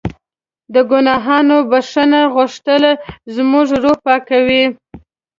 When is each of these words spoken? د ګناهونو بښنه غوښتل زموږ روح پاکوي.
د 0.73 0.75
ګناهونو 0.91 1.57
بښنه 1.69 2.21
غوښتل 2.35 2.83
زموږ 3.35 3.67
روح 3.83 3.97
پاکوي. 4.05 4.65